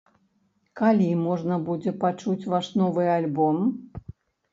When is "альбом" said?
3.19-3.61